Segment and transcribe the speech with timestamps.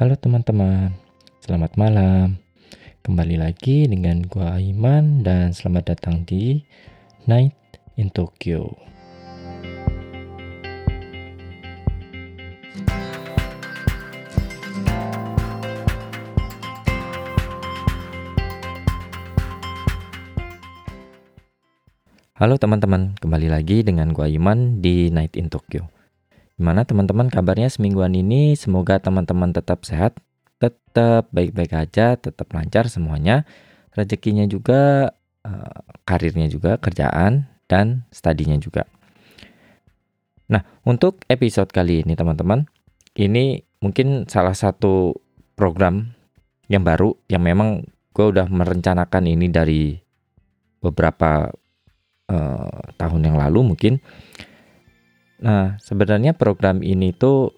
[0.00, 0.96] Halo teman-teman,
[1.44, 2.40] selamat malam.
[3.04, 6.64] Kembali lagi dengan gua Aiman dan selamat datang di
[7.28, 7.52] Night
[8.00, 8.80] in Tokyo.
[22.40, 25.99] Halo teman-teman, kembali lagi dengan gua Iman di Night in Tokyo.
[26.60, 28.52] Gimana teman-teman kabarnya semingguan ini?
[28.52, 30.20] Semoga teman-teman tetap sehat,
[30.60, 33.48] tetap baik-baik aja, tetap lancar semuanya.
[33.96, 35.08] Rezekinya juga,
[35.40, 38.84] eh, karirnya juga, kerjaan, dan studinya juga.
[40.52, 42.68] Nah, untuk episode kali ini teman-teman,
[43.16, 45.16] ini mungkin salah satu
[45.56, 46.12] program
[46.68, 49.96] yang baru yang memang gue udah merencanakan ini dari
[50.84, 51.48] beberapa
[52.28, 53.96] uh, tahun yang lalu mungkin.
[55.40, 57.56] Nah, sebenarnya program ini tuh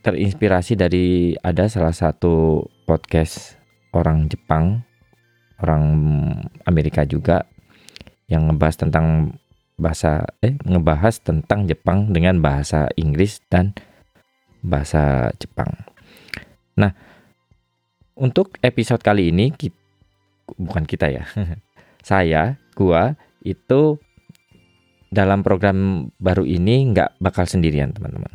[0.00, 3.60] terinspirasi dari ada salah satu podcast
[3.92, 4.80] orang Jepang,
[5.60, 5.84] orang
[6.64, 7.44] Amerika juga
[8.28, 9.36] yang ngebahas tentang
[9.76, 13.76] bahasa eh ngebahas tentang Jepang dengan bahasa Inggris dan
[14.64, 15.68] bahasa Jepang.
[16.80, 16.96] Nah,
[18.16, 19.76] untuk episode kali ini kita,
[20.56, 21.24] bukan kita ya.
[22.04, 24.00] saya, gua itu
[25.12, 28.32] dalam program baru ini nggak bakal sendirian teman-teman.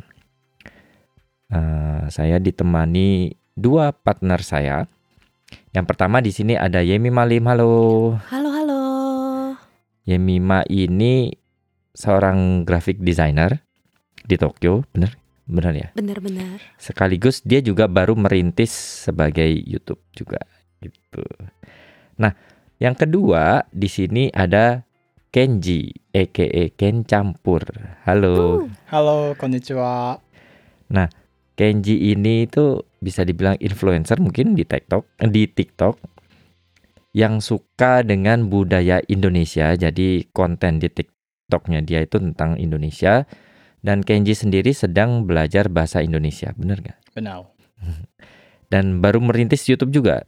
[1.50, 4.86] Uh, saya ditemani dua partner saya.
[5.74, 7.72] Yang pertama di sini ada Yemi Malim, halo.
[8.30, 8.82] Halo, halo.
[10.06, 11.30] Yemi Ma ini
[11.94, 13.62] seorang graphic designer
[14.26, 15.14] di Tokyo, bener?
[15.50, 15.88] Bener ya?
[15.98, 16.62] Benar-benar.
[16.78, 18.70] Sekaligus dia juga baru merintis
[19.06, 20.38] sebagai YouTube juga
[20.78, 21.26] gitu.
[22.18, 22.34] Nah,
[22.78, 24.86] yang kedua di sini ada
[25.30, 27.62] Kenji, aka Ken Campur.
[28.02, 28.66] Halo.
[28.90, 30.18] Halo, konnichiwa.
[30.90, 31.06] Nah,
[31.54, 36.02] Kenji ini itu bisa dibilang influencer mungkin di TikTok, di TikTok
[37.14, 39.70] yang suka dengan budaya Indonesia.
[39.78, 43.22] Jadi konten di TikToknya dia itu tentang Indonesia.
[43.86, 46.98] Dan Kenji sendiri sedang belajar bahasa Indonesia, bener nggak?
[47.14, 47.54] Benar.
[48.74, 50.26] Dan baru merintis YouTube juga,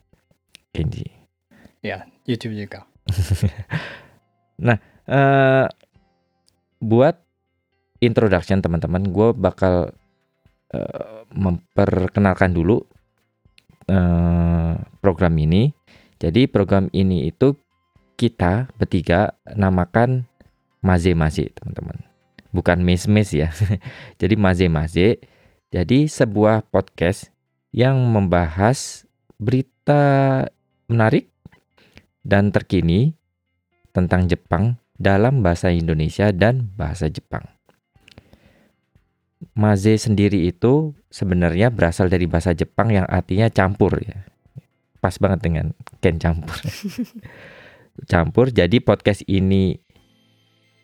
[0.71, 1.11] Kenji.
[1.83, 2.87] Ya, YouTube juga.
[4.62, 5.67] Nah, eh
[6.83, 7.17] buat
[8.03, 9.95] introduction teman-teman, gue bakal
[10.75, 12.83] eh, memperkenalkan dulu
[13.87, 15.71] eh, program ini.
[16.19, 17.55] Jadi program ini itu
[18.19, 20.27] kita bertiga namakan
[20.83, 22.03] Maze Maze teman-teman.
[22.53, 23.49] Bukan mes mes ya.
[24.21, 25.19] Jadi Maze Maze.
[25.73, 27.33] Jadi sebuah podcast
[27.73, 29.09] yang membahas
[29.41, 30.45] berita
[30.87, 31.33] menarik
[32.21, 33.17] dan terkini
[33.97, 37.46] tentang Jepang dalam bahasa Indonesia dan bahasa Jepang.
[39.53, 44.25] Maze sendiri itu sebenarnya berasal dari bahasa Jepang yang artinya campur ya.
[44.98, 45.66] Pas banget dengan
[46.02, 46.58] Ken campur.
[48.12, 49.78] campur jadi podcast ini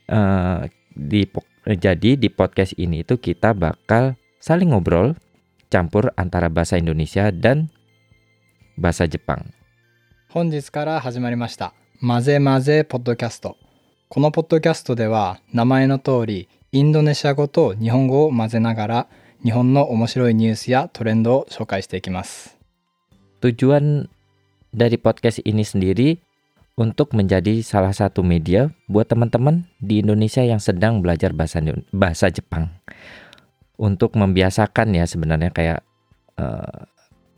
[0.10, 1.30] uh, di
[1.66, 5.18] jadi di podcast ini itu kita bakal saling ngobrol
[5.70, 7.70] campur antara bahasa Indonesia dan
[8.78, 9.54] bahasa Jepang.
[10.34, 11.74] 本日から始まりました。
[12.02, 13.56] まぜまぜポッドキャスト。
[14.10, 19.08] このポッドキャストでは、名前の通り、インドネシア語と日本語を混ぜながら、
[19.44, 22.56] 日本の面白いニュースやトレンドを紹介していきます。
[23.42, 24.08] Tujuan
[24.72, 26.22] dari podcast ini sendiri
[26.80, 32.32] untuk menjadi salah satu media buat teman-teman di Indonesia yang sedang belajar bahasa Indo- bahasa
[32.32, 32.70] Jepang.
[33.78, 35.82] Untuk membiasakan ya sebenarnya kayak
[36.38, 36.80] eh,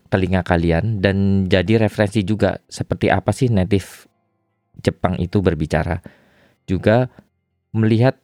[0.08, 4.06] telinga kalian dan jadi referensi juga seperti apa sih native
[4.80, 6.00] Jepang itu berbicara.
[6.70, 7.08] Juga
[7.72, 8.18] melihat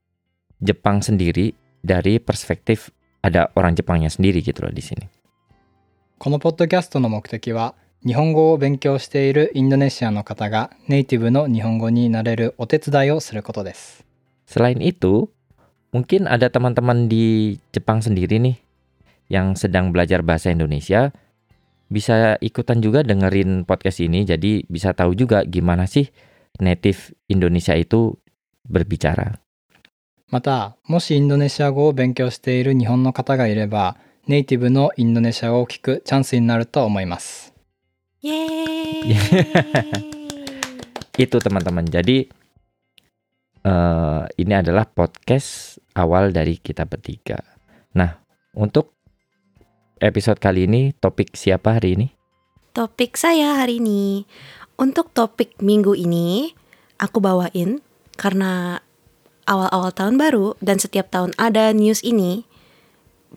[0.62, 5.06] Jepang sendiri dari perspektif ada orang Jepangnya sendiri gitu loh di sini.
[6.22, 7.74] このポッドキャストの目的は、
[8.06, 14.06] 日本語を勉強しているインドネシアの方がネイティブの日本語になれるお手伝いをすることです。
[14.46, 15.30] Selain itu,
[15.90, 18.56] mungkin ada teman-teman di Jepang sendiri nih
[19.30, 21.14] yang sedang belajar bahasa Indonesia
[21.92, 26.08] bisa ikutan juga dengerin podcast ini jadi bisa tahu juga gimana sih
[26.58, 28.16] native Indonesia itu
[28.68, 29.38] berbicara.
[30.32, 33.96] また、もしインドネシア語を勉強している日本の方がいれば、
[34.26, 37.52] ネイティブのインドネシア語を聞くチャンスになると思います。
[38.22, 39.12] Yeay.
[41.18, 41.84] Itu teman-teman.
[41.84, 42.30] Jadi
[43.62, 47.42] eh ini adalah podcast awal dari kita bertiga.
[47.92, 48.24] Nah,
[48.56, 48.96] untuk
[50.00, 52.08] episode kali ini topik siapa hari ini?
[52.72, 54.24] Topik saya hari ini.
[54.80, 56.56] Untuk topik minggu ini,
[56.96, 57.84] aku bawain
[58.17, 58.81] karena
[59.47, 62.43] awal-awal tahun baru dan setiap tahun ada news ini,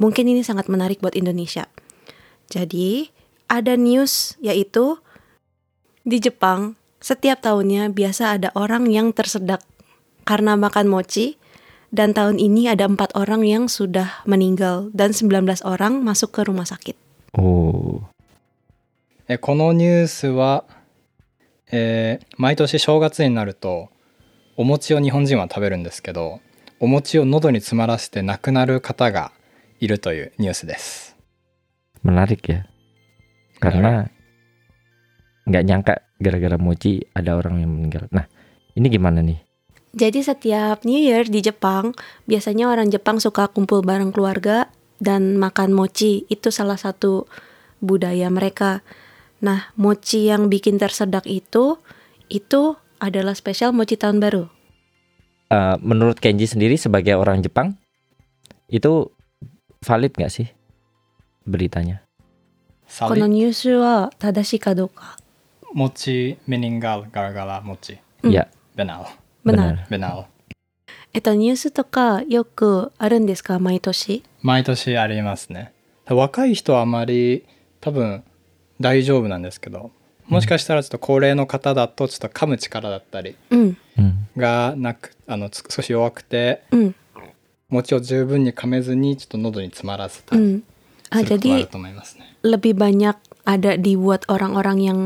[0.01, 1.71] mungkin ini sangat menarik buat Indonesia.
[2.51, 3.13] Jadi,
[3.47, 4.99] ada news yaitu
[6.03, 9.65] di Jepang setiap tahunnya biasa ada orang yang tersedak
[10.29, 11.41] karena makan mochi
[11.91, 16.69] dan tahun ini ada empat orang yang sudah meninggal dan 19 orang masuk ke rumah
[16.69, 16.95] sakit.
[17.35, 18.07] Oh.
[19.27, 20.65] Eh, このニュースは、
[21.71, 23.89] えー、毎年正月になると
[24.60, 26.40] お餅を日本人は食べるんですけど
[26.80, 29.32] お餅を喉に詰まらせて亡くなる方が
[29.80, 31.16] いるというニュースです。
[32.06, 32.70] menarik ya.
[33.58, 34.06] Karena
[35.50, 38.06] nggak nyangka gara-gara mochi ada orang yang meninggal.
[38.14, 38.30] Nah,
[38.78, 39.42] ini gimana nih?
[39.96, 41.96] Jadi setiap New Year di Jepang,
[42.30, 44.70] biasanya orang Jepang suka kumpul bareng keluarga
[45.00, 46.28] dan makan mochi.
[46.28, 47.26] Itu salah satu
[47.80, 48.84] budaya mereka.
[49.40, 51.80] Nah, mochi yang bikin tersedak itu,
[52.28, 54.48] itu adalah spesial mochi tahun baru.
[55.52, 57.78] Eh, menurut Kenji sendiri sebagai orang Jepang
[58.68, 59.14] itu
[59.86, 60.48] valid nggak sih
[61.46, 62.02] beritanya?
[63.02, 65.18] このニュースは正しいかどうか。
[65.74, 69.06] 餅メニンガルガラガラ餅うん Ya, ベナル
[69.44, 69.90] benar.
[69.90, 70.24] ベナル
[71.14, 74.24] えっと、ニュースとかよくあるんですか毎年。
[74.42, 75.74] 毎年ありますね
[76.08, 77.46] 若い人はあまり
[77.82, 78.24] 多分
[78.80, 79.92] 大丈夫なんですけど
[80.30, 84.12] もしかしたらちょっと高齢の方だとちょっと噛む力だったりうん、 hmm.
[84.38, 86.96] がなくあのつ少し弱くてうん、
[87.70, 90.64] 餅を十分に噛めずにちょっと喉に詰まらせたりうん。
[91.10, 92.26] あ、することがある jadi と思いますね。
[92.44, 95.00] lebih banyak ada dibuat orang-orang yang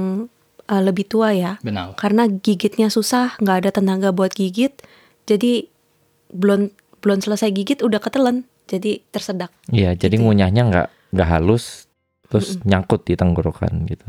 [0.72, 1.60] uh, lebih tua ya.
[1.64, 4.80] benar karena gigitnya susah, nggak ada tenaga buat gigit,
[5.28, 5.68] jadi
[6.32, 6.72] belum
[7.04, 9.52] belum selesai gigit udah ketelan, jadi tersedak.
[9.72, 10.26] Iya, jadi Gitu ya.
[10.28, 11.90] ngunyahnya nggak nggak halus,
[12.30, 14.08] terus nyangkut di tenggorokan gitu.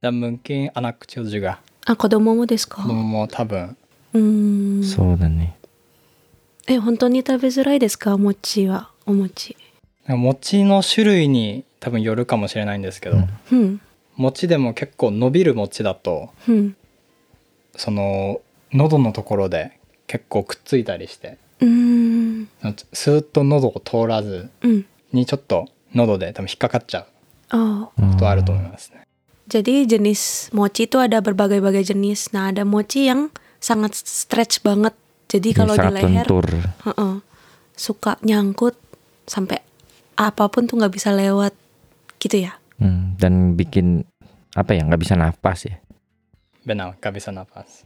[0.00, 2.88] Dan mungkin anak kecil juga あ、子供もですか子。
[2.88, 3.76] 供も多分
[4.12, 4.84] うーん。
[4.84, 5.56] そうだね。
[6.66, 9.56] え、本当に食べづらいですか、お餅は、お餅。
[10.06, 13.80] 餅の種類に多分よるかもしれないんですけど、うんうん、
[14.16, 16.76] 餅でも結構伸びる餅だとうん、
[17.76, 18.40] その
[18.72, 22.48] 喉のところで結構くっついたりしてうーん、
[22.94, 24.86] スーッと喉を通らずうん。
[25.12, 27.06] にちょっと喉で多分引っかかっちゃう
[27.56, 29.07] Oh, ことはあると思いますね。
[29.47, 32.31] jadi jenis mochi itu ada berbagai-bagai jenis.
[32.31, 33.27] Nah, ada mochi yang
[33.59, 34.95] sangat stretch banget.
[35.27, 36.47] Jadi Ini kalau di sangat leher, lentur.
[36.87, 37.15] Heeh.
[37.73, 38.77] suka nyangkut
[39.25, 39.57] sampai
[40.13, 41.57] apapun tuh nggak bisa lewat
[42.21, 44.05] gitu ya Hmm, dan bikin
[44.53, 45.77] apa ya nggak bisa nafas ya.
[46.65, 47.85] ベナガビサナパス。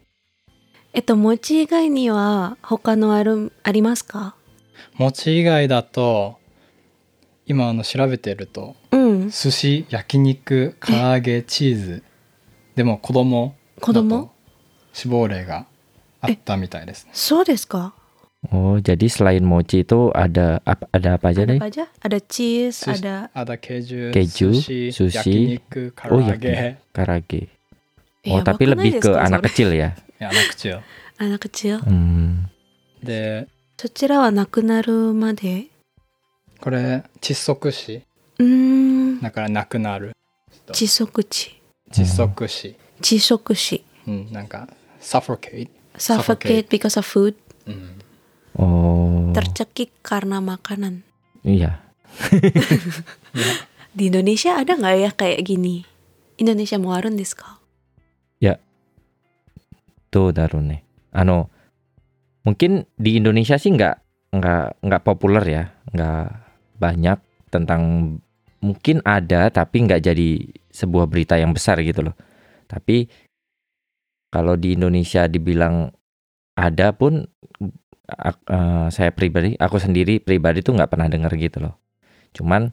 [0.94, 4.35] えっと餅以外には他のあるありますか
[4.97, 6.38] 餅以外だと
[7.46, 12.02] 今あの調べてるとうん寿司焼肉唐揚げチーズ
[12.76, 14.30] でも子供子供だと
[14.92, 15.66] 死亡例が
[16.20, 17.10] あったみたいですね。
[17.14, 17.92] そうですか
[18.50, 21.58] Oh, jadi selain mochi itu ada apa ada apa aja ada deh?
[21.62, 26.36] apa aja ada cheese 寿司 ada あだケジュケジュ寿司寿司焼肉唐 Oh, 揚 ya.
[26.38, 27.48] げ Karage.
[28.26, 29.94] Eh, Oh, tapi yabaku nai lebih ke anak kecil ya.
[30.18, 30.80] いやアナクチュ
[31.18, 32.46] anak kecil Hmm.
[33.02, 33.46] で
[33.78, 35.66] そちらはなくなるまで
[36.62, 38.01] これ窒息死
[38.39, 38.45] うー
[39.18, 40.13] んだからなくなる
[40.71, 44.68] 窒息地窒息死、窒息死うん、なんか
[45.00, 47.35] suffocate、 suffocate because of food
[47.65, 47.97] うん、
[48.57, 49.33] Oh.
[49.33, 51.03] tercekik karena makanan
[51.45, 51.79] Iya.
[53.97, 55.86] di Indonesia ada nggak ya kayak gini
[56.41, 57.57] Indonesia mau arun desu ka
[60.12, 60.84] どうだろうね。
[61.12, 61.50] あの
[62.43, 64.00] mungkin di Indonesia sih nggak
[64.31, 66.40] nggak nggak populer ya, nggak
[66.82, 67.22] banyak
[67.54, 67.82] tentang
[68.58, 70.28] mungkin ada tapi nggak jadi
[70.74, 72.16] sebuah berita yang besar gitu loh.
[72.66, 73.06] Tapi
[74.32, 75.92] kalau di Indonesia dibilang
[76.56, 81.78] ada pun eh, saya pribadi, aku sendiri pribadi tuh nggak pernah dengar gitu loh.
[82.32, 82.72] Cuman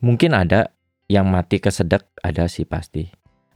[0.00, 0.72] mungkin ada
[1.06, 3.04] yang mati kesedek ada sih pasti.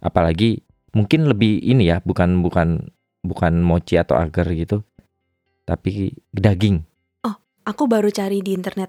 [0.05, 0.61] Apalagi
[0.93, 2.93] mungkin lebih ini ya, bukan bukan
[3.25, 4.85] bukan mochi atau agar gitu,
[5.65, 6.85] tapi daging.
[7.69, 8.89] aku baru cari di internet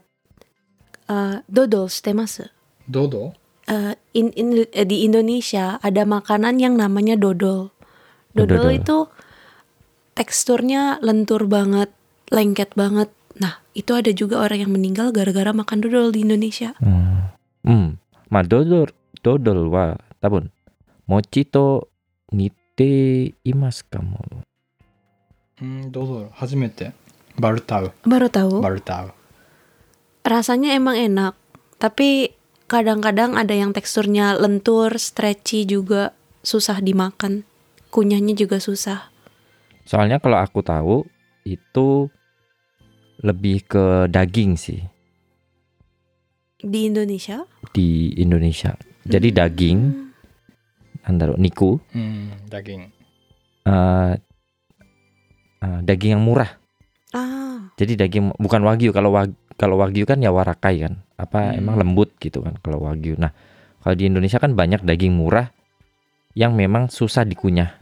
[1.09, 2.53] Eh, uh, dodol stemase.
[2.85, 3.33] Dodol?
[3.65, 7.73] Uh, eh, in, in, eh, di Indonesia ada makanan yang namanya dodol.
[8.37, 9.09] Dodol, itu
[10.13, 11.89] teksturnya lentur banget,
[12.29, 13.09] lengket banget.
[13.41, 16.77] Nah, itu ada juga orang yang meninggal gara-gara makan dodol di Indonesia.
[16.77, 17.33] Hmm.
[17.65, 17.97] Hmm.
[18.29, 18.93] Ma dodol
[19.25, 20.53] dodol wa tabun.
[21.09, 21.89] Mochi to
[22.29, 24.21] nite imasu kamo.
[25.57, 26.29] Hmm, dodol.
[26.37, 26.93] Hajimete.
[27.33, 27.89] Baru tahu.
[28.05, 28.61] Baru tahu.
[28.61, 29.18] Baru tahu
[30.23, 31.33] rasanya emang enak,
[31.79, 32.35] tapi
[32.69, 36.13] kadang-kadang ada yang teksturnya lentur, stretchy juga,
[36.45, 37.43] susah dimakan.
[37.89, 39.09] Kunyahnya juga susah.
[39.89, 41.01] Soalnya kalau aku tahu
[41.41, 42.05] itu
[43.25, 44.85] lebih ke daging sih.
[46.59, 47.47] Di Indonesia?
[47.73, 48.77] Di Indonesia.
[49.07, 49.37] Jadi hmm.
[49.41, 49.79] daging
[51.07, 51.81] antara niku.
[51.89, 52.93] Hmm, daging.
[53.65, 54.13] Uh,
[55.63, 56.51] uh, daging yang murah.
[57.15, 57.73] Ah.
[57.79, 61.02] Jadi daging bukan wagyu kalau wag, kalau wagyu kan ya warakai kan.
[61.14, 61.60] Apa Hmm.
[61.62, 63.14] emang lembut gitu kan kalau wagyu.
[63.16, 63.30] Nah,
[63.80, 65.54] kalau di Indonesia kan banyak daging murah
[66.34, 67.80] yang memang susah dikunyah.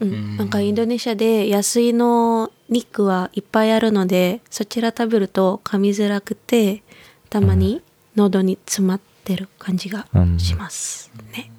[0.00, 6.82] うんうんなんかインドネシアで安いの肉はいっぱいあるのでそちら食べると噛みづらくて
[7.30, 7.82] たまに
[8.14, 10.38] 喉に詰まってる感じが Hmm.
[10.38, 11.50] しますね。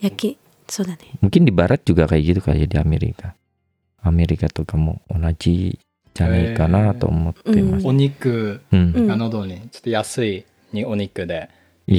[0.00, 0.98] 焼きそうだね。
[1.24, 3.32] Mungkin di barat juga kayak gitu kayak di Amerika.
[4.04, 5.80] Amerika tuh kamu onaji
[6.15, 6.91] janai kana Eh.
[6.97, 7.87] to omotte うん masu.
[7.87, 11.49] お肉うんうんが喉にちょっと安いにお肉で.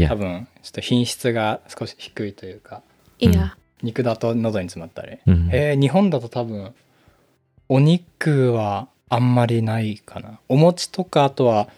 [0.09, 2.83] 多分ちょっと品質が少し低いというか、
[3.21, 5.19] いや、肉だと喉に詰まったり。
[5.27, 5.49] Hmm.
[5.53, 6.75] えー日本だと多分
[7.69, 10.41] お肉はあんまりないかな。
[10.49, 11.69] お餅とかあとは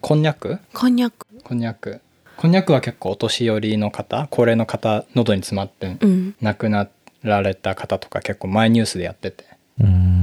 [0.00, 0.58] こんにゃく？
[0.72, 1.26] こんにゃく。
[1.42, 2.00] こんにゃく。
[2.36, 6.34] こんにゃくは結構お年寄りの方、高齢の方、喉に詰まってうん。
[6.42, 6.88] 亡くな
[7.22, 9.44] られた方とか結構前ニュースでやってて。
[9.80, 9.82] Hmm.
[9.82, 10.15] たうん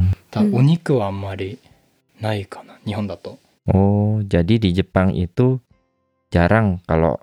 [0.53, 1.59] お肉はあんまり
[2.21, 2.79] ないかな。
[2.85, 3.39] 日本だと。
[3.69, 5.61] Oh, jadi di Jepang itu
[6.33, 7.21] jarang kalau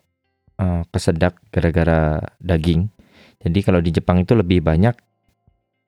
[0.61, 2.89] eh, kesedak gara-gara daging.
[3.41, 4.93] Jadi kalau di Jepang itu lebih banyak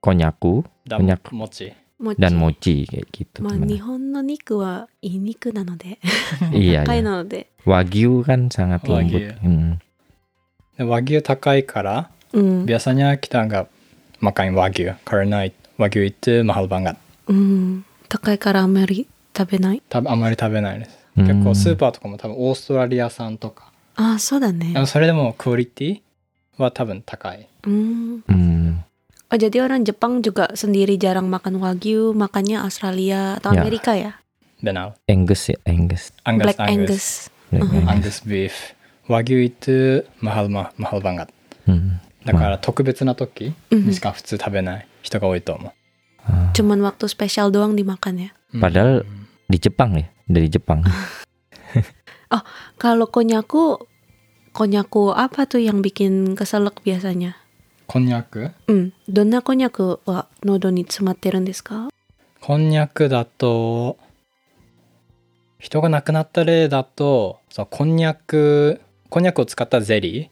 [0.02, 1.74] konyaku だこんにゃく餅。
[2.00, 3.42] もち dan mochi kayak gitu.
[3.42, 3.68] まあ teman.
[3.68, 5.98] 日本の肉はいい肉なので
[6.54, 7.04] iya, 高い iya.
[7.04, 7.48] なので。
[7.66, 9.18] Wagyu kan sangat lembut.
[9.18, 9.40] Wagyu.
[9.42, 9.78] Hmm.
[10.78, 12.66] で和牛高いから、うん。
[12.66, 13.66] biasanya kita nggak
[14.22, 16.96] makan wagyu karena wagyu itu mahal banget.
[17.27, 17.85] うん。
[18.09, 19.83] 都会からあんまり食べない？
[19.91, 20.99] あんまり食べないです。
[21.17, 23.73] 結構スーパーとかも多分オーストラリア産とか。
[23.97, 24.75] あそうだね。
[24.87, 26.01] それでもクオリティ
[26.59, 27.49] は多分高い。
[27.65, 28.23] うん。
[29.39, 34.21] じゃあ、オランジャパンジュガ、サンディリジャランマカンワギュー、マカニア、アスラリア、アメリカや。
[34.63, 34.95] でな。
[35.07, 36.13] エングス、エングス。
[36.23, 37.33] アングス、アングス。
[37.53, 37.57] ア
[37.95, 38.55] ングス、ビーフ。
[39.09, 41.29] ワギュイトマハルマ、マハルバンが。
[42.25, 45.73] だから特別な時にしか普通食べない人が多いと思う。
[46.27, 46.55] Ah.
[46.55, 48.31] Cuman waktu spesial doang dimakan ya.
[48.55, 49.03] Padahal
[49.49, 50.85] di Jepang ya, dari Jepang.
[52.35, 52.43] oh,
[52.79, 53.81] kalau konyaku
[54.53, 57.35] konyaku apa tuh yang bikin keselak biasanya?
[57.89, 58.53] Konyaku?
[58.69, 58.95] Hmm.
[59.09, 61.77] Donna konyaku wa nodo ni tsumatteru desu ka?
[62.43, 63.97] Konyaku datto
[65.63, 70.29] 人が亡くなった例だと、そうこんにゃくこんにゃくを使ったゼリー。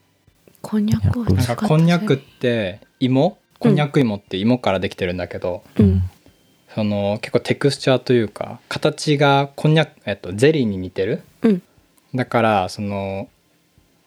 [0.61, 1.47] こんにゃくを使ったゼリー。
[1.47, 6.03] なんかこんにゃくって芋こんにゃく芋って芋からできてるんだけど、うん。
[6.75, 11.63] その結構テクスチャーというか形がこんにゃく、えっと、ゼリーに似てる、うん
[12.13, 13.29] だからその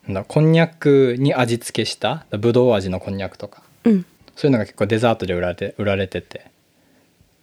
[0.08, 4.06] なんだこんにゃくに味付けしたぶどう味のこんにゃくとかうん。
[4.36, 6.46] そういうのが結構デザートで売られて売られてて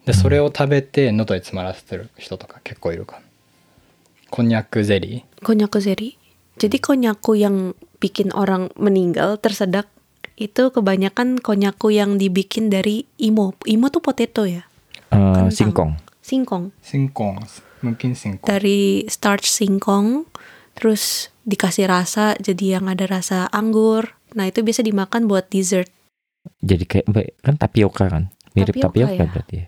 [0.05, 3.23] でそれを食べて喉に詰まらせてる人とか結構いるかな
[4.31, 6.21] こんにゃくゼリ Konyaku zeri.
[6.61, 9.89] Jadi konyaku yang bikin orang meninggal tersedak
[10.40, 13.56] itu kebanyakan konyaku yang dibikin dari imo.
[13.64, 14.68] Imo tuh potato ya,
[15.12, 15.52] Eh, Kentang.
[15.52, 15.92] singkong.
[16.26, 16.66] singkong.
[16.72, 17.38] ーシンコン
[17.86, 20.26] mungkin singkong Dari starch singkong,
[20.74, 24.18] terus dikasih rasa jadi yang ada rasa anggur.
[24.34, 25.88] Nah itu biasa dimakan buat dessert.
[26.66, 27.06] Jadi kayak
[27.46, 29.30] kan tapioka kan, mirip Tapioka tapioka, ya?
[29.30, 29.68] berarti ya.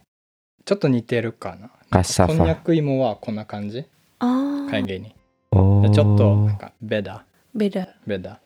[0.68, 2.56] ちょっと似てるかなこんにゃ Cassava.
[2.60, 3.86] く芋はこんな感じ
[4.20, 5.16] Oh, 会芸に
[5.54, 5.82] Oh.
[5.88, 7.24] でちょっとなんかベダ
[7.56, 7.88] beda.
[8.06, 8.40] ベダ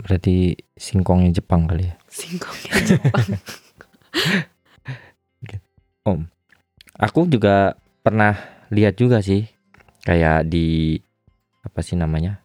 [0.00, 1.94] Berarti singkongnya Jepang kali ya.
[2.10, 3.28] Singkongnya Jepang.
[6.04, 6.20] Om,
[7.00, 8.36] aku juga pernah
[8.68, 9.48] lihat juga sih
[10.04, 11.00] kayak di
[11.64, 12.44] apa sih namanya?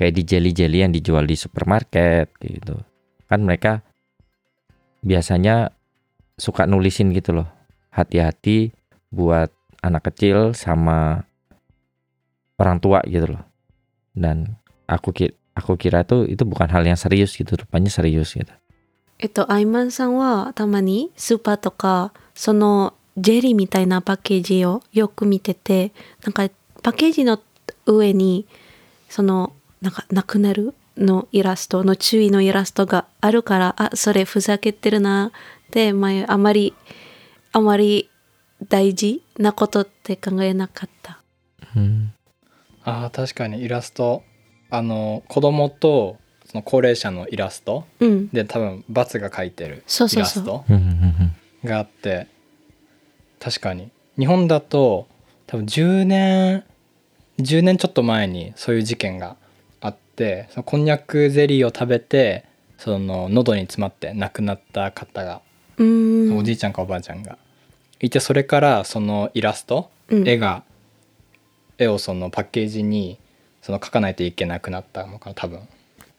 [0.00, 2.80] Kayak di jelly-jelly yang dijual di supermarket gitu.
[3.28, 3.84] Kan mereka
[5.04, 5.76] biasanya
[6.40, 7.48] suka nulisin gitu loh.
[7.92, 8.72] Hati-hati
[9.12, 9.52] buat
[9.84, 11.28] anak kecil sama
[12.56, 13.44] orang tua gitu loh.
[14.16, 14.56] Dan
[14.88, 15.12] aku
[15.56, 18.52] aku kira tuh itu bukan hal yang serius gitu, rupanya serius gitu.
[19.18, 26.48] えっと、アイマンさんはたまにスーパーとか、そのジェリーみたいなパッケージをよく見てて、なんか
[26.82, 27.40] パッケージの
[27.86, 28.46] 上に、
[29.08, 35.32] その、なんか亡くなるのイラストの注意のイラストがあるから、あ、それふざけてるな
[35.68, 36.74] って、前あまり、
[37.52, 38.10] あまり
[38.68, 41.20] 大事なことって考えなかった。
[41.74, 42.08] Hmm.
[42.84, 44.22] あー確かにイラスト
[44.70, 48.28] あの子供とその高齢者のイラストうん。
[48.28, 51.16] で多分バツが書いてるイラスト Hmm, hmm,
[51.62, 51.66] hmm.
[51.66, 52.26] があって
[53.40, 55.08] 確かに日本だと
[55.46, 56.64] 多分10年
[57.38, 59.36] 10年ちょっと前にそういう事件が
[59.80, 62.44] あってそのこんにゃくゼリーを食べて
[62.78, 65.42] その喉に詰まって亡くなった方が。
[65.78, 67.36] おじいちゃんかおばあちゃんが
[68.00, 70.62] いてそれからそのイラストうん絵が
[71.76, 73.18] 絵をそのパッケージに
[73.65, 75.59] その書かないといけなくなったのかな多分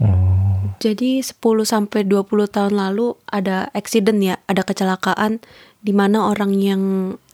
[0.03, 5.39] Oh, Jadi 10 sampai 20 tahun lalu ada accident ya, ada kecelakaan
[5.79, 6.83] di mana orang yang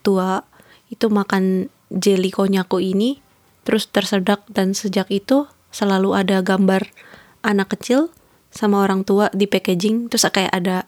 [0.04, 0.44] tua
[0.92, 3.24] itu makan jelly konyaku ini
[3.64, 6.92] terus tersedak dan sejak itu selalu ada gambar
[7.40, 8.12] anak kecil
[8.52, 10.84] sama orang tua di packaging terus kayak ada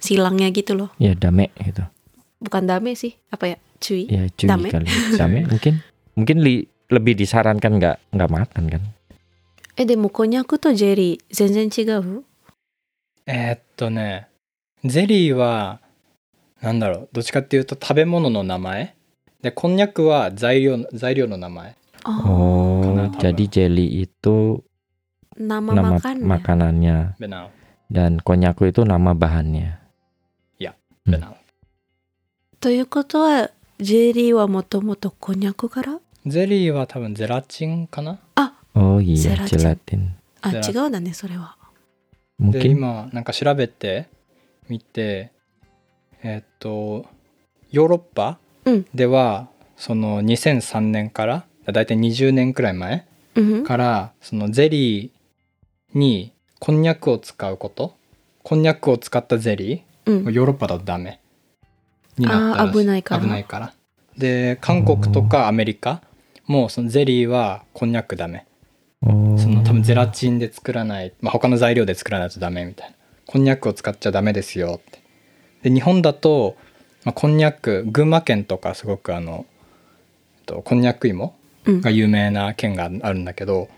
[0.00, 0.92] silangnya gitu loh.
[1.00, 1.84] ya dame gitu.
[2.44, 3.56] Bukan dame sih, apa ya?
[3.80, 4.04] Cuy.
[4.12, 4.68] Ya cuy Dame.
[4.68, 4.86] kali.
[5.16, 5.80] Dame mungkin
[6.14, 8.82] mungkin li- lebih disarankan nggak nggak makan kan?
[9.80, 12.24] え、でもこんにゃくとジェリー全然違う
[13.26, 14.26] えーっとね
[14.84, 15.78] ゼリーは
[16.60, 18.94] なんだろうどっちかっていうと食べ物の名前
[19.40, 24.62] でこんにゃくは材料材料の名前 Oh, Oh, Kenapa, jadi jelly itu
[25.36, 26.26] nama, nama makan ya?
[26.26, 27.50] makanannya ベナン
[27.90, 29.78] dan konyaku itu nama bahannya.
[31.06, 31.34] ベナン
[32.60, 38.19] ということは、ジェリーはもともとこんにゃくから ゼリーは多分ゼラチンかな
[38.75, 39.45] ？Oh iya, Gelatin.
[39.47, 40.07] gelatin.
[40.41, 41.55] あ、じゃあ違うだね、それは。
[42.39, 44.07] で今なんか調べて
[44.67, 45.31] みて
[46.23, 47.05] えーっと
[47.71, 53.63] ヨーロッパうんではその2003年からだいたい20年くらい前うんふん。
[53.63, 57.95] からそのゼリーにこんにゃくを使うこと
[58.41, 61.21] こんにゃくを使ったゼリうんーヨーロッパだとダメ
[62.17, 63.73] になったらしあー危ないから危ないから
[64.17, 66.01] で韓国とかアメリカ
[66.45, 68.45] もそのゼリーはこんにゃくダメ。
[69.05, 72.95] oh, その多分ゼラチンで作らない、まあ、他の材料で作らないとダメみたいな。
[73.25, 75.01] こんにゃくを使っちゃダメですよって。
[75.69, 76.55] で日本だと、
[77.05, 79.45] まあ、こんにゃく群馬県とかすごくあの
[80.37, 81.35] えっとこんにゃく芋
[81.65, 81.81] うん。
[81.81, 83.69] が有名な県があるんだけど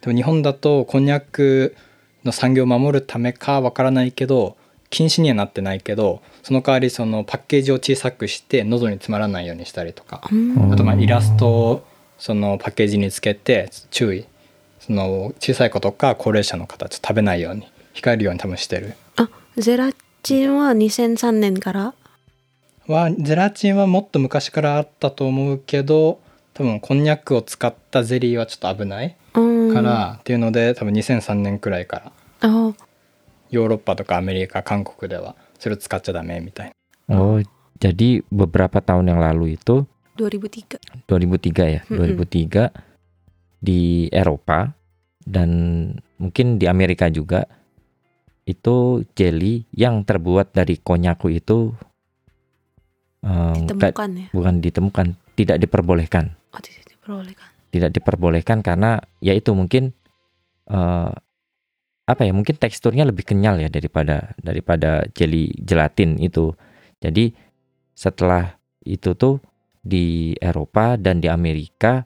[0.00, 1.76] でも日本だとこんにゃく
[2.24, 4.56] の産業を守るためかわからないけど
[4.90, 10.26] 禁止にはなってないけどその代わりそのパッケージを小さくして喉に詰まらないようにしたりとか。
[10.32, 10.72] うん。
[10.72, 11.84] あとまあイラストを
[12.18, 14.26] そのパッケージにつけて注意。
[14.80, 18.94] その小さい子とか高齢者の方はちょっと食べないように控えるように多分してる。
[19.16, 19.90] あ、ゼラ
[20.22, 21.94] チンは2003年から？
[22.86, 26.20] はゼラチンはもっと昔からあったと思うけど
[26.54, 29.74] 多分こんにゃくを使ったゼリーはちょっと危ないうん。
[29.74, 32.48] からっていうので多分2003年くらいから。
[32.48, 32.74] あ、
[33.50, 36.72] ヨーロッパとかアメリカ韓国ではそれを使っちゃダメみたい
[37.08, 37.20] な。
[37.20, 37.42] Oh,
[37.80, 39.86] jadi beberapa tahun yang lalu itu
[40.18, 41.06] 2003.
[41.06, 42.18] 2003 ya, Mm-mm.
[42.18, 42.74] 2003
[43.58, 44.74] di Eropa
[45.22, 45.50] dan
[46.16, 47.46] mungkin di Amerika juga
[48.42, 48.76] itu
[49.12, 51.70] jelly yang terbuat dari konyaku itu
[53.20, 54.26] nggak- Ditemukan ya.
[54.32, 56.24] bukan ditemukan, tidak diperbolehkan.
[56.54, 57.48] Oh, tidak diperbolehkan.
[57.68, 59.92] Tidak diperbolehkan karena ya itu mungkin
[60.66, 61.12] eh,
[62.08, 62.32] apa ya?
[62.32, 66.56] Mungkin teksturnya lebih kenyal ya daripada daripada jelly gelatin itu.
[66.98, 67.36] Jadi
[67.92, 69.42] setelah itu tuh
[69.88, 72.04] di Eropa dan di Amerika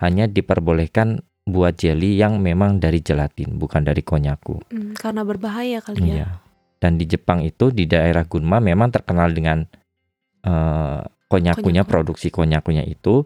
[0.00, 4.60] hanya diperbolehkan buat jelly yang memang dari gelatin, bukan dari konyaku.
[4.70, 6.14] Hmm, karena berbahaya kali ya.
[6.14, 6.28] Iya.
[6.80, 9.64] Dan di Jepang itu di daerah Gunma memang terkenal dengan
[10.44, 11.92] eh, konyakunya, Konyaku.
[11.92, 13.24] produksi konyakunya itu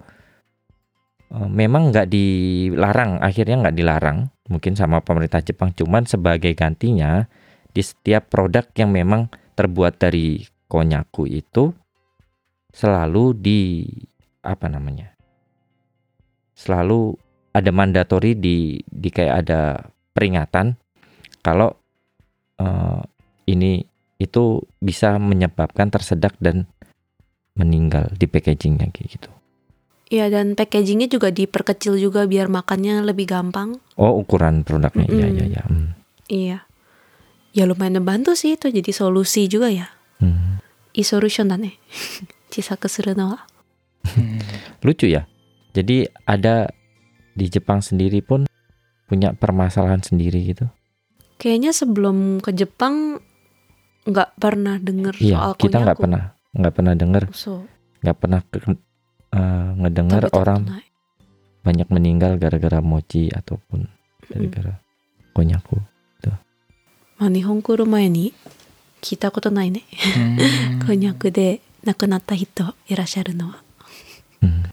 [1.30, 4.18] eh, memang nggak dilarang, akhirnya nggak dilarang,
[4.50, 7.30] mungkin sama pemerintah Jepang, cuman sebagai gantinya
[7.70, 11.70] di setiap produk yang memang terbuat dari konyaku itu
[12.74, 13.86] selalu di
[14.42, 15.14] apa namanya
[16.58, 17.14] selalu
[17.54, 19.78] ada mandatori di di kayak ada
[20.10, 20.74] peringatan
[21.38, 21.70] kalau
[22.58, 23.02] uh,
[23.46, 23.86] ini
[24.18, 26.66] itu bisa menyebabkan tersedak dan
[27.54, 29.30] meninggal di packagingnya kayak gitu.
[30.10, 33.78] Iya dan packagingnya juga diperkecil juga biar makannya lebih gampang.
[33.98, 35.18] Oh ukuran produknya mm -hmm.
[35.18, 35.62] iya iya iya.
[36.30, 36.58] Iya.
[37.54, 39.90] Ya lumayan membantu sih itu jadi solusi juga ya.
[40.18, 40.58] Mm.
[40.94, 41.50] E-solution.
[44.86, 45.28] Lucu ya.
[45.74, 46.70] Jadi ada
[47.34, 48.46] di Jepang sendiri pun
[49.10, 50.66] punya permasalahan sendiri gitu.
[51.40, 53.18] Kayaknya sebelum ke Jepang
[54.04, 57.24] nggak pernah dengar iya, soal kita nggak pernah nggak pernah dengar
[58.04, 58.76] nggak pernah ke, eh,
[59.32, 60.84] uh, ngedengar orang
[61.64, 63.88] banyak meninggal gara-gara mochi ataupun
[64.28, 65.32] gara-gara mm -hmm.
[65.32, 65.80] konyaku.
[67.14, 68.34] Mani Hongku rumah ini
[68.98, 69.80] kita koto nai ne.
[69.86, 70.36] Hmm.
[70.84, 71.62] Konyaku de.
[71.84, 73.62] 亡くなった人いらっしゃるのは。
[74.40, 74.70] Hmm.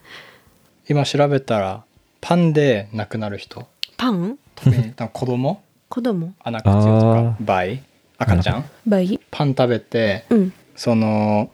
[0.87, 1.83] 今調べたら
[2.19, 3.67] パンで亡くなる人。
[3.97, 4.37] パン？
[4.55, 5.61] 子供？
[5.89, 6.33] 子供？
[6.43, 7.83] 穴口とか倍
[8.17, 8.65] 赤ちゃん？
[8.87, 10.53] 倍パン食べてうん。
[10.75, 11.51] その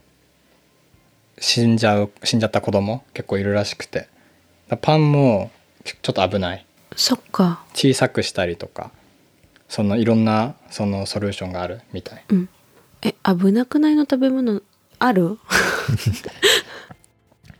[1.38, 3.02] 死んじゃう死んじゃった子供？
[3.14, 4.08] 結構いるらしくて。
[4.68, 5.50] だパンも
[5.84, 6.64] ちょっと危ない。
[6.96, 7.64] そっか。
[7.74, 8.90] 小さくしたりとか
[9.68, 12.24] そのいろんなそのソリューションがあるみたい。
[13.02, 14.02] え、危なくないの？
[14.02, 14.62] 食べ物？
[14.98, 15.38] ある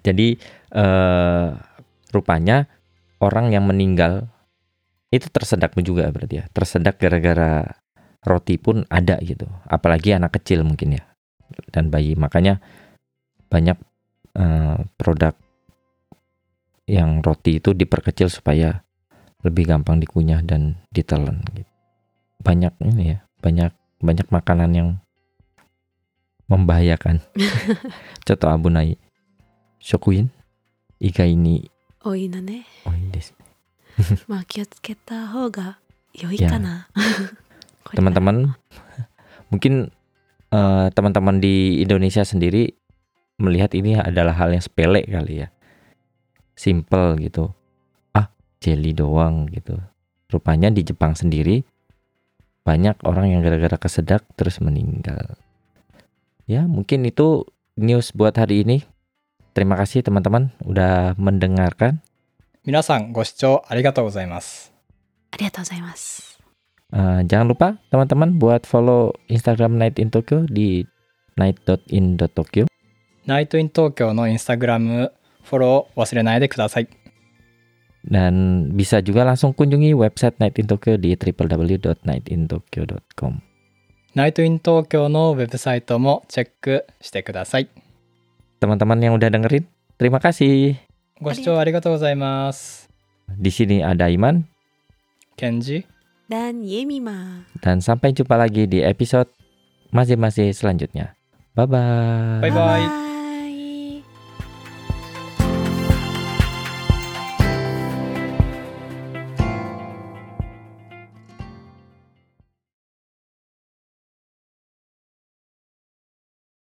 [0.07, 0.38] Jadi
[0.72, 1.48] eh,
[2.12, 2.66] rupanya
[3.18, 4.29] orang yang meninggal
[5.09, 6.44] itu tersedak juga berarti ya.
[6.53, 7.64] Tersedak gara-gara
[8.24, 9.48] roti pun ada gitu.
[9.64, 11.05] Apalagi anak kecil mungkin ya
[11.72, 12.12] dan bayi.
[12.14, 12.61] Makanya
[13.48, 13.79] banyak
[14.37, 15.33] uh, produk
[16.88, 18.85] yang roti itu diperkecil supaya
[19.44, 21.72] lebih gampang dikunyah dan ditelan gitu.
[22.44, 24.88] Banyak ini ya, banyak banyak makanan yang
[26.49, 27.23] membahayakan.
[28.27, 28.97] Contoh abu nai.
[29.79, 30.33] Shokuin.
[30.99, 31.69] Iga ini.
[32.03, 32.67] Oh, Oi nane.
[32.89, 33.37] Oi oh, desu.
[34.31, 34.75] Ma Makiat
[35.31, 35.79] hou ga
[36.17, 36.89] yoi kana.
[36.97, 37.95] Ya.
[37.97, 38.53] Teman-teman
[39.49, 39.89] mungkin
[40.53, 42.69] eh, teman-teman uh, teman -teman di Indonesia sendiri
[43.39, 45.49] melihat ini adalah hal yang sepele kali ya.
[46.59, 47.55] Simple gitu.
[48.13, 49.79] Ah, jelly doang gitu.
[50.29, 51.65] Rupanya di Jepang sendiri
[52.67, 55.41] banyak orang yang gara-gara kesedak terus meninggal.
[56.49, 57.45] Ya, mungkin itu
[57.77, 58.81] news buat hari ini.
[59.53, 62.01] Terima kasih teman-teman udah mendengarkan.
[62.65, 63.21] Minasan go
[63.69, 64.73] arigatou gozaimasu.
[65.37, 66.41] Arigatou gozaimasu.
[66.89, 70.89] Uh, eh, jangan lupa teman-teman buat follow Instagram Night in Tokyo di
[71.37, 72.65] night.in.tokyo.
[73.29, 75.05] Night in Tokyo no Instagram
[75.45, 76.89] follow wasurenai kudasai.
[78.09, 83.48] Dan bisa juga langsung kunjungi website Night in Tokyo di www.nightintokyo.com.
[84.17, 87.67] ナイトイン東京のウェブサイトもチェックしてください。
[88.62, 89.65] teman-teman yang udah dengerin
[89.98, 90.78] terima kasih
[91.22, 92.89] ご視聴ありがとうございます。
[93.39, 94.46] di sini ada Iman
[95.36, 95.86] ケンジ
[96.30, 97.43] Dan Yemima.
[97.62, 99.28] dan sampai jumpa lagi di episode
[99.91, 101.17] masing-masing selanjutnya
[101.58, 103.07] bye bye Bye bye.